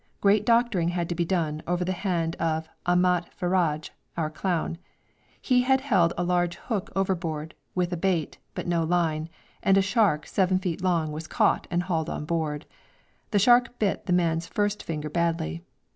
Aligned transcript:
Great 0.19 0.47
doctoring 0.47 0.89
had 0.89 1.07
to 1.07 1.13
be 1.13 1.23
done 1.25 1.61
over 1.67 1.85
the 1.85 1.91
hand 1.91 2.35
of 2.37 2.67
Ahmet 2.87 3.25
Farraj, 3.37 3.91
our 4.17 4.31
clown. 4.31 4.79
He 5.39 5.61
had 5.61 5.79
held 5.81 6.11
a 6.17 6.23
large 6.23 6.55
hook 6.55 6.89
overboard, 6.95 7.53
with 7.75 7.93
a 7.93 7.97
bait, 7.97 8.39
but 8.55 8.65
no 8.65 8.83
line, 8.83 9.29
and 9.61 9.77
a 9.77 9.81
shark 9.83 10.25
7 10.25 10.57
feet 10.57 10.81
long 10.81 11.11
was 11.11 11.27
caught 11.27 11.67
and 11.69 11.83
hauled 11.83 12.09
on 12.09 12.25
board. 12.25 12.65
The 13.29 13.37
shark 13.37 13.77
bit 13.77 14.07
the 14.07 14.13
man's 14.13 14.47
first 14.47 14.81
finger 14.81 15.07
badly. 15.07 15.61